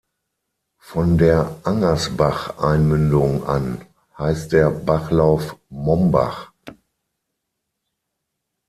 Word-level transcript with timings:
Von 0.79 1.19
der 1.19 1.57
"Angersbach"-Einmündung 1.61 3.43
an 3.45 3.85
heißt 4.17 4.51
der 4.51 4.71
Bachlauf 4.71 5.57
"Mombach". 5.69 6.51